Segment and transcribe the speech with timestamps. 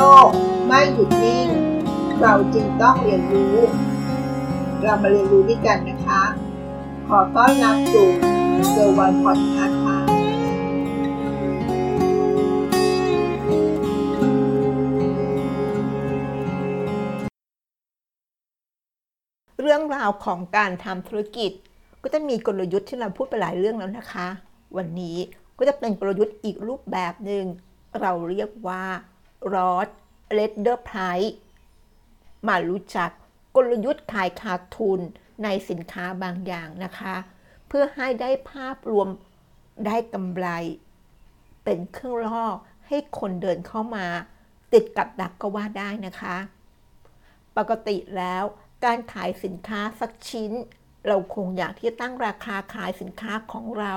[0.00, 0.28] ลก
[0.66, 1.48] ไม่หยุดนิ่ง
[2.20, 3.56] เราจึงต้องเรียนรู้
[4.82, 6.22] เรามาเรียนรู้ด้วยกันนะคะ
[7.08, 8.08] ขอต้อนรับสู่
[8.70, 9.98] เซอร์วันพอดคาส์ค่ะ
[19.60, 21.52] เรื่องราวของการทำธุรกิจ
[22.02, 24.28] ก็จะมีกลยุทธ์ที่เราพูดไปหลายเรื่องแล้วนะคะ
[24.76, 25.16] วันนี้
[25.58, 27.44] ก็จะเป็นกลยุทธ์อีกรูปแบบหนึ่ง
[28.00, 28.82] เราเรียกว่า
[29.54, 29.88] Rod
[30.36, 31.32] l e d d e r Price
[32.48, 33.10] มารู้จัก
[33.56, 35.00] กลยุทธ์ขายขาดทุน
[35.44, 37.14] ในสินค้าบางอย่างนะคะ
[37.68, 39.08] เพื่อให้ได้ภาพรวม
[39.86, 40.46] ได้กำไร
[41.64, 42.46] เป็นเครื่องล่อ
[42.86, 44.06] ให้คนเดินเข้ามา
[44.72, 46.36] ติดกับดักก็ว่าได้นะคะ
[47.56, 48.44] ปกติแล้ว
[48.84, 50.52] การขายสินค้าสักชิ้น
[51.06, 53.96] เราคงอยากที่จะตั้งราคาขายสินค้าของเรา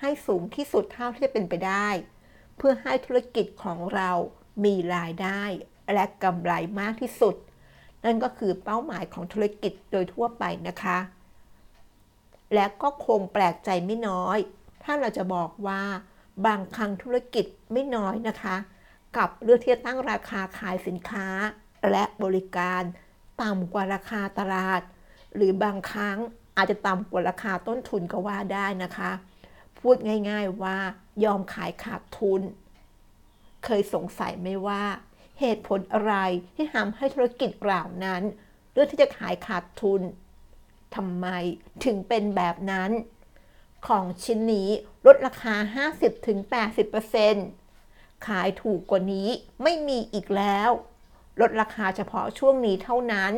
[0.00, 1.88] ให้สูงที่สุดเท่าที่จะเป็นไปได้
[2.56, 4.10] เพื่อให้ธุรกิจของเรา
[4.64, 5.42] มีรายได้
[5.94, 7.34] และกำไรมากที่สุด
[8.04, 10.98] นั่นก็คือเป้าหมายของธุรกิจโดยทั่วไปนะคะ
[12.54, 14.38] และก็คงแปลกใจไม่น้อย
[14.82, 15.82] ถ้าเราจะบอกว่า
[16.46, 18.56] บางครั้งธุรกิจไม่น้อยนะคะ
[19.16, 21.26] กับเลือกที่จะตั้งราคาขายสินค้า
[21.90, 22.82] และบริการ
[23.42, 24.80] ต่ำกว่าราคาตลาด
[25.34, 26.18] หรือบางครั้ง
[26.56, 29.10] อาจจะต่ำกว่าราคาต้นทุนก็ว่าได้นะคะ
[29.78, 29.96] พูด
[30.30, 30.76] ง่าย ๆว่า
[31.24, 32.42] ยอมขายขาดทุน
[33.64, 34.82] เคยสงสัยไหมว่า
[35.40, 36.14] เหตุผลอะไร
[36.54, 38.22] ที่ทำให้ธุรกิจเหล่านั้น
[38.72, 40.02] เลือกที่จะขายขาดทุน
[40.94, 41.26] ทำไม
[41.84, 42.90] ถึงเป็นแบบนั้น
[43.86, 44.68] ของชิ้นนี้
[45.06, 45.54] ลดราคา
[46.70, 49.28] 50-80%ขายถูกกว่านี้
[49.62, 50.70] ไม่มีอีกแล้ว
[51.40, 53.32] ลดราคาเฉพาะช่วงนี้เท่านั้น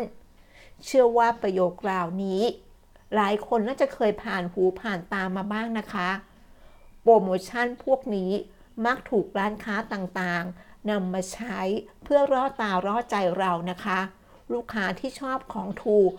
[0.84, 2.42] เชื่อว่าประโยคกล่าวนี้
[3.14, 6.08] หลายคนน่าจะเคยผ่านหูผ่านตามมาบ้างนะคะ
[7.02, 8.32] โปรโมชั่นพวกนี้
[8.86, 11.60] มักถูกร้านค้าต่างๆนำมาใช้
[12.04, 14.00] เพื่อร่อตาร่อใจเรานะคะ
[14.52, 16.10] ลูกค้าที่ชอบของถูก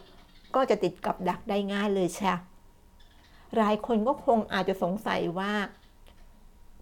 [0.56, 2.34] ก็จะติดกับดักได้ง่ายเลยใช่
[3.58, 5.54] หลายคนก็คงอาจจะสงสัยว่า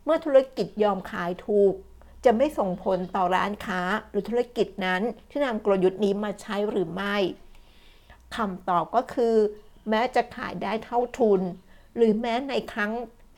[0.04, 1.74] เมื่อธุรกิจยอมขายถูก
[2.26, 7.16] จะไม่ส่งผลต่อร้านค้าหรือธุรกิจนั้นที่นำกลยุทธ์นี้มาใช้หรือไม่
[8.36, 9.36] คำตอบก็คือ
[9.90, 11.42] แม้จะขายได้เท่าทุน
[11.96, 12.92] หรือแม้ในครั้ง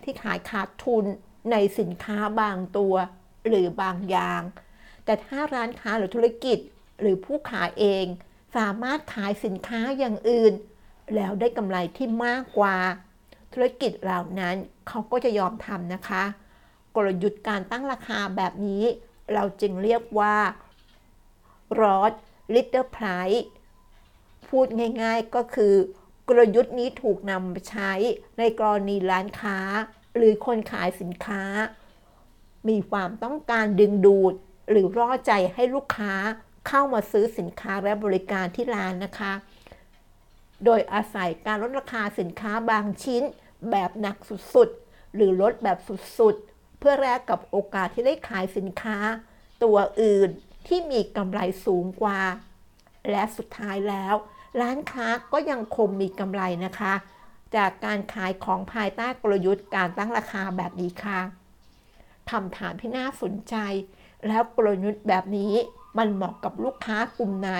[0.04, 1.06] ที่ขายขาดทุน
[1.52, 2.96] ในสินค้าบางตัว
[3.48, 4.42] หรือบางอย่าง
[5.06, 6.58] แต่ถ้าร้านค้าหรือธุรกิจ
[7.00, 8.06] หรือผู้ขายเอง
[8.56, 10.54] สามารถขายสินค้าอย่างอื่น
[11.16, 12.76] แล้วได้กำไรที่มากกว่า
[13.54, 14.56] ธุรกิจเหล่านั้น
[14.88, 16.24] เขาก็จะยอมทำนะคะ
[16.96, 18.84] กลยุทธ์การตั้งราคาแบบนี้
[19.34, 20.36] เราจึงเรียกว่า
[21.82, 22.14] Rod
[22.54, 23.44] Little Price
[24.48, 24.68] พูด
[25.02, 25.74] ง่ายๆก็คือ
[26.28, 27.92] กลยุทธ์นี้ถูกนำมาใช้
[28.38, 29.58] ในกรณีร้านค้า
[30.18, 31.44] หรือคนขายสินค้า
[32.70, 34.34] มีความต้องการดึงดูด
[34.70, 36.14] หรือร่อใจให้ลูกค้า
[36.68, 39.34] เข้ามาซื้อสินค้าและบริการที่ร้านนะคะ
[40.66, 43.24] โดยอาศัยการลดราคาสินค้าบางชิ้น
[43.72, 45.78] แบบหนักสุดๆ หรือลดแบบ
[46.20, 48.98] สุดๆ เพื่อแลกกับโอกาสที่ได้ขายสินค้า
[49.64, 50.30] ตัวอื่น
[50.68, 52.20] ที่มีกำไรสูงกว่า
[53.12, 54.16] และสุดท้ายแล้ว
[54.62, 56.94] ร้านค้าก็ยังคงมีกำไรนะคะ
[57.56, 61.20] จากการขายของภายใต้กลยุทธ์การตั้งราคาแบบนี้ค่ะ
[62.32, 63.56] คำถามที่น่าสนใจ
[64.28, 65.54] แล้วกลยุทธ์แบบนี้
[65.98, 67.52] มันเหมาะกับลูกค้ากลุ่มไหน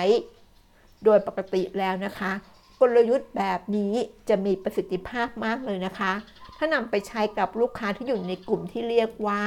[1.04, 2.32] โดยปกติแล้วนะคะ
[2.80, 3.94] กลยุทธ์แบบนี้
[4.28, 6.12] จะมีประสิทธิภาพมากเลยนะคะ
[6.56, 9.40] ถ้านำไปใช้กับลูกค้าที่อยู่ในกลุ่มที่เรียกว่า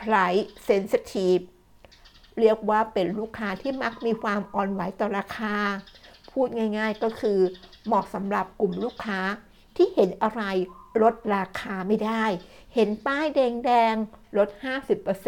[0.00, 1.44] price sensitive
[2.40, 5.54] เรียกว่าเป็นลูกค้าที่มักมีความอ่อนไหวต่อราคา
[6.30, 7.38] พูดง่ายๆก็คือ
[7.86, 9.20] เหมาะสำหรับกลุ่มลูกค้า
[9.76, 10.42] ที่เห็นอะไร
[11.02, 12.24] ลดราคาไม่ได้
[12.74, 14.48] เห็นป้ายแดงๆลด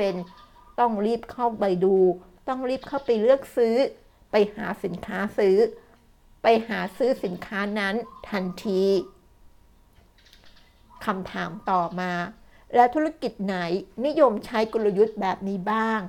[0.01, 1.97] 50%ต้องรีบเข้าไปดู
[2.49, 3.77] ต้องรีบเข้าไปเลือกซื้อ
[4.31, 5.57] ไปหาสินค้าซื้อ
[6.43, 7.95] ไปหาซื้อสินค้านั้น
[8.31, 8.83] ทันที
[11.05, 12.13] คำถามต่อมา
[12.75, 13.57] แล้วธุรกิจไหน
[14.07, 16.01] นิยมใช้กลยุทธ์แบบนี้บ้าง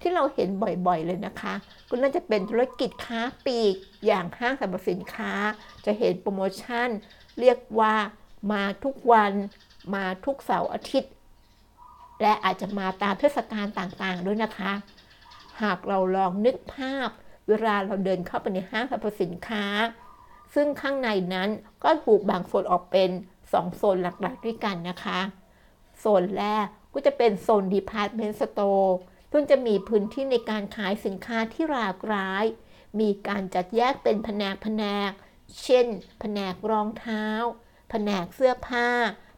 [0.00, 1.54] ที่เราเห็นบ่อยๆเลยนะคะ
[1.88, 3.74] ก็น่าจะเป็นธุรกิจค้าปลีก
[4.06, 5.32] อย่างห้างสรรพสินค้า
[5.84, 6.88] จะเห็นโปรโมชั่น
[7.38, 7.94] เรียกว่า
[8.52, 9.32] มาทุกวัน
[9.94, 11.12] มาทุกเสาร์อาทิตย์
[12.22, 14.72] และอาจจะมาตามเทศกาลต่างๆ ด้วยนะคะ
[15.62, 17.08] หากเราลองนึกภาพ
[17.48, 19.64] เวลาเราเดินเข้าไปในห้างสรรพสินค้า
[20.54, 21.48] ซึ่งข้างในนั้น
[21.84, 23.10] ก็ถูกแบ่งส่วนออกเป็น
[23.46, 25.20] 2 โซนหลักๆด้วยกันนะคะ
[25.98, 28.90] โซนแรกก็จะเป็นโซน Department Store
[29.32, 32.44] ซึ่งจะมีพื้นที่ในการขายสินค้าที่หลากหลาย
[33.00, 35.10] มีการจัดแยกเป็นแผนกแผนก
[35.62, 35.86] เช่น
[36.20, 37.26] แผนกรองเท้า
[37.90, 38.88] แผนกเสื้อผ้า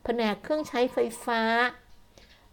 [0.04, 1.42] แผนกเครื่องใช้ไฟฟ้า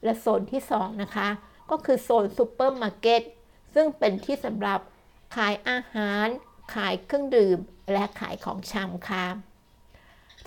[0.04, 1.30] และโซนที่ 2 นะคะ
[1.70, 3.22] ก็คือโซนซูเปอร์มาร์เก็ต
[3.74, 4.80] ซึ่งเป็นที่สำหรับ
[5.36, 6.28] ขายอาหาร
[6.74, 7.58] ขายเครื่องดื่ม
[7.94, 9.26] และขายของชำค่ะ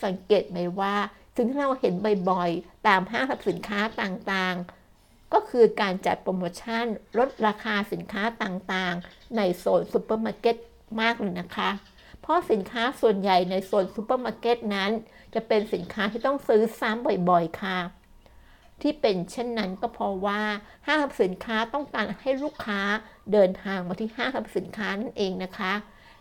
[0.04, 0.96] สังเกตไหมว่า
[1.34, 1.94] สิ่งที่เราเห็น
[2.30, 6.86] บ่อยๆ ตามห้างสรรพสินค้าต่างๆ ก็คือการจัดโปรโมชั่น
[7.18, 10.56] ลดราคาสินค้าต่างๆ ในโซนซูเปอร์มาร์เก็ต
[11.00, 11.70] มากเลยนะคะ
[12.22, 14.90] เพราะสินค้าส่วนใหญ่ในโซนซูเปอร์มาร์เก็ตนั้น
[15.34, 17.78] จะเป็นสินค้าที่ต้องซื้อซ้ำบ่อยๆค่ะ
[18.82, 20.40] ที่เป็นเช่นนั้นก็เพราะว่า
[20.88, 22.80] ห้างสินค้าต้องการให้ลูกค้า
[23.32, 25.72] เดินทางมาที่ห้างสินค้านั่นเองนะคะ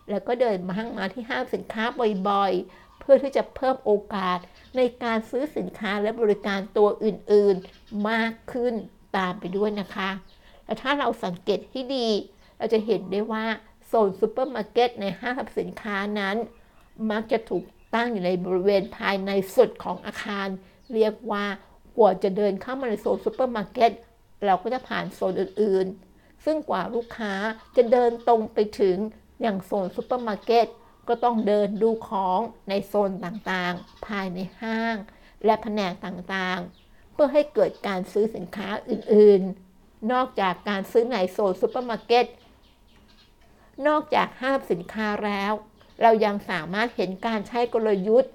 [0.09, 1.83] แล้วก็เดินมาห้างมาที่ห้างสินค้า
[2.30, 4.39] บ่อยๆ เพื่อที่จะเพิ่มโอกาส
[4.77, 8.74] ในการซื้อสินค้าและบริการตัวอื่นๆมากขึ้น
[9.18, 10.09] ตามไปด้วยนะคะ
[10.65, 12.09] และถ้าเราสังเกตให้ดี
[12.57, 13.45] เราจะเห็นได้ว่า
[13.94, 16.36] โซนซูเปอร์มาร์เก็ตในห้างสรรพสินค้านั้น
[17.12, 17.64] มักจะถูก
[17.96, 20.48] ตั้งอยู่ในบริเวณภายในสุดของอาคาร
[20.94, 21.46] เรียกว่า
[21.98, 23.92] กว่าจะเดินเข้ามาในโซนซูเปอร์มาร์เก็ต
[24.46, 27.34] เราก็จะผ่านโซนอื่นๆ ซึ่งกว่าลูกค้า
[27.78, 28.98] จะเดินตรงไปถึง
[29.42, 30.68] อย่างโซนซูเปอร์มาร์เก็ต
[31.08, 32.40] ก็ต้องเดินดูของ
[32.70, 34.96] ในโซนต่างๆ ภายในห้าง
[35.46, 42.26] และแผนกต่างๆ เพื่อให้เกิดการซื้อสินค้าอื่นๆ นอกจากการซื้อในโซนซูเปอร์มาร์เก็ต
[43.88, 45.54] นอกจากห้างสินค้าแล้ว
[46.01, 48.31] เรายังสามารถเห็นการใช้กลยุทธ์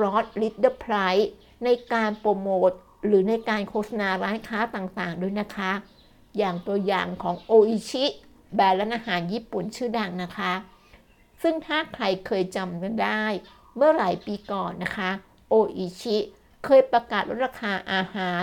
[0.00, 0.94] Loss Leader Price
[1.64, 2.70] ในการโปรโมท
[3.06, 5.72] หรือในการโฆษณาร้านค้าต่างๆ ด้วยนะคะ
[6.38, 8.04] อย่างตัวอย่างของโออิชิ
[8.54, 10.52] แบรนด์ร้านอาหารญี่ปุ่นชื่อดังนะคะ
[11.42, 13.24] ซึ่งถ้าใครเคยจำกันได้
[13.76, 15.10] เมื่อหลายปีก่อนนะคะ
[15.48, 16.16] โออิชิ
[16.64, 18.42] เคยประกาศลดราคาอาหาร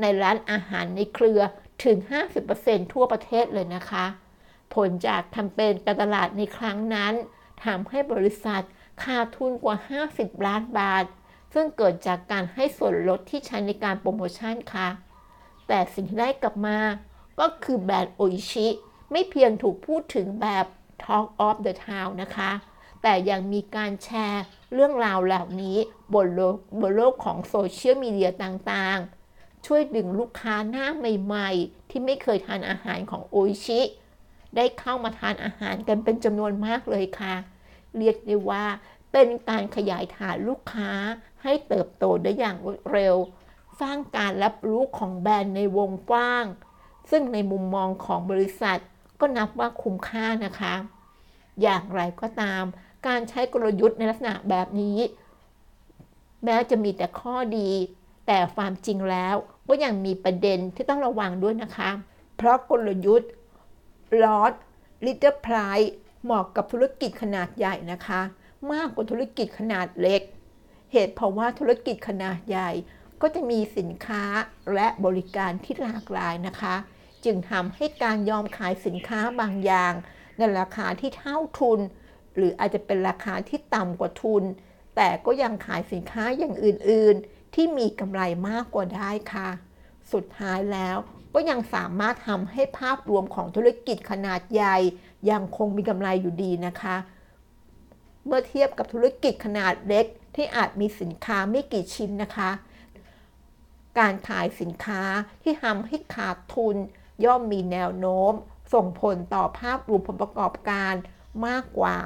[0.00, 1.40] ในร้านอาหารในเครือ
[1.84, 1.96] ถึง
[2.44, 4.04] 50%ทั่วประเทศเลยนะคะ
[4.74, 7.14] ผลจากแคมเปญการตลาดในครั้งนั้น
[7.64, 8.62] ทำให้บริษัท
[9.02, 9.76] ขาดทุนกว่า
[10.10, 11.04] 50 ล้านบาท
[11.54, 14.88] ซึ่งเกิดจากการให้ส่วนลดที่ใช้ในการโปรโมชั่นค่ะ
[15.68, 16.78] แต่สิ่งที่ได้กลับมา
[17.40, 18.68] ก็คือแบรนด์โออิชิ
[19.10, 20.66] ไม่เพียงถูกพูดถึงแบบ
[21.02, 22.50] Talk of the Town นะคะ
[23.02, 24.42] แต่ยังมีการแชร์
[24.74, 25.76] เรื่องราวเหล่านี้
[26.14, 33.80] บนโลกบนโลกของโซเชียลมีเดียต่างๆ ช่วยดึงลูกค้าหน้าใหม่ ๆ ที่ไม่เคยทานอาหารของโออิชิ
[34.56, 37.34] ได้เข้ามาทานอาหารกันเป็นจำนวนมากเลยค่ะ
[37.96, 38.64] เรียกได้ว่า
[39.12, 40.90] เป็นการขยายฐานลูกค้า
[41.42, 43.16] ให้เติบโตได้อย่างรวดเร็ว
[43.80, 46.44] สร้างการรับรู้ของแบรนด์ในวงกว้าง
[47.10, 48.80] ซึ่งในมุมมองของบริษัท
[49.20, 50.74] ก็นับว่าคุ้มค่านะคะ
[51.62, 52.62] อย่างไรก็ตาม
[53.06, 54.98] การใช้กลยุทธ์ในลักษณะแบบนี้
[56.44, 57.70] แม้จะมีแต่ข้อดี
[58.26, 59.34] แต่ความจริงแล้ว
[59.68, 61.90] ก็ยังมีประเด็นที่ต้องระวังด้วยนะคะ
[62.36, 63.30] เพราะกลยุทธ์
[64.22, 64.52] ลอส
[65.04, 65.56] ลิตเติ้ลไพร
[66.24, 68.20] เหมาะกับธุรกิจขนาดใหญ่นะคะ
[68.72, 70.22] มากกว่าธุรกิจขนาดเล็ก
[70.92, 72.70] เหตุเพราะว่าธุรกิจขนาดใหญ่
[73.22, 74.24] ก็จะมีสินค้า
[74.74, 76.76] และบริการที่หลากหลายนะคะ
[77.24, 79.92] จึงทำให้การยอมขายสินค้าบางอย่าง
[80.36, 81.80] ในราคาที่เท่าทุน
[82.34, 84.42] หรืออาจจะเป็นราคาที่ต่ำกว่าทุน
[84.96, 89.48] แต่ก็ยังขายสินค้าอย่างอื่น ๆ ที่มีกำไรมากกว่าได้ค่ะ
[90.12, 90.96] สุดท้ายแล้ว
[91.34, 94.76] ก็ยังสามารถทำให้ภาพรวมของธุรกิจขนาดใหญ่
[95.30, 96.96] ยังคงมีกำไรอยู่ดีนะคะ
[98.26, 102.50] เมื่อเทียบกับธุรกิจขนาดเล็กที่อาจมีสินค้าไม่กี่ชิ้นนะคะ
[103.98, 105.02] การขายสินค้า
[105.42, 106.76] ที่ทำให้ขาดทุน
[107.24, 108.32] ย่อมมีแนวโน้ม
[108.74, 110.94] ส่งผลต่อภาพรวมผลประกอบการ
[111.46, 111.96] มากกว่า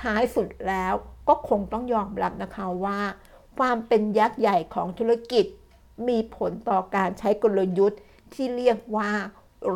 [0.00, 0.94] ท้ายสุดแล้ว
[1.28, 3.00] ก็คงต้องยอมรับนะคะว่า
[3.58, 5.46] ความเป็นยักษ์ใหญ่ของธุรกิจ
[6.08, 8.00] มีผลต่อการใช้กลยุทธ์
[8.34, 9.10] ที่เรียกว่า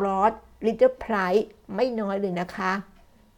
[0.03, 0.33] Rod
[0.65, 1.43] Little Price
[1.75, 2.71] ไม่น้อยเลยนะคะ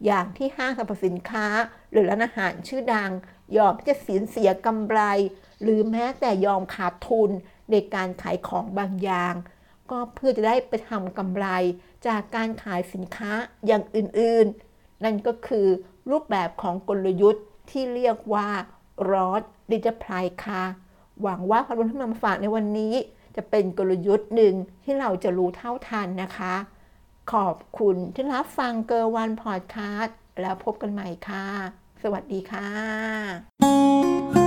[0.05, 1.47] อย่างที่ห้างสรรพสินค้า
[1.91, 3.11] หรือร้านอาหารชื่อดัง
[3.57, 4.99] ยอมที่จะเสียเสียกำไร
[5.61, 7.29] หรือแม้แต่ยอมขาดทุน
[7.71, 9.33] ในการขายของบางอย่าง
[9.91, 11.47] ก็เพื่อจะได้ไปทำกำไร
[12.07, 13.31] จากการขายสินค้า
[13.65, 15.67] อย่างอื่นๆ นั่นก็คือ
[16.11, 18.49] รูปแบบของกลยุทธ์ที่เรียกว่า
[19.11, 20.63] Rod Little Price ค่ะ
[21.21, 22.93] หวังว่าความรู้ที่นำมาฝากในวันนี้
[23.35, 24.53] จะเป็นกลยุทธ์หนึ่ง
[24.83, 26.55] ที่เราจะรู้เท่าทันนะคะ
[27.33, 31.47] ขอบคุณที่รับฟังเกอร์วันพอดคาสต์แล้วพบกันใหม่ค่ะ
[32.03, 34.42] สวัสดีค่ะ